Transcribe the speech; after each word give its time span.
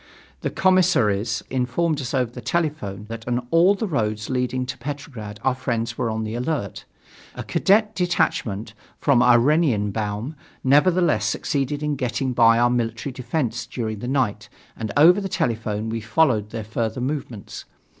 The 0.39 0.49
commissaries 0.49 1.43
informed 1.51 2.01
us 2.01 2.11
over 2.15 2.31
the 2.31 2.41
telephone 2.41 3.05
that 3.07 3.27
on 3.27 3.45
all 3.51 3.75
the 3.75 3.85
roads 3.85 4.31
leading 4.31 4.65
to 4.65 4.77
Petrograd 4.79 5.39
our 5.43 5.53
friends 5.53 5.95
were 5.95 6.09
on 6.09 6.23
the 6.23 6.33
alert. 6.33 6.85
A 7.35 7.43
cadet 7.43 7.93
detachment 7.93 8.73
from 8.97 9.21
Oranienbaum 9.21 10.33
nevertheless 10.63 11.25
succeeded 11.25 11.83
in 11.83 11.95
getting 11.97 12.33
by 12.33 12.57
our 12.57 12.71
military 12.71 13.13
defence 13.13 13.67
during 13.67 13.99
the 13.99 14.07
night 14.07 14.49
and 14.75 14.91
over 14.97 15.21
the 15.21 15.29
telephone 15.29 15.87
we 15.89 16.01
followed 16.01 16.49
their 16.49 16.63
further 16.63 16.99
movements. 17.01 17.65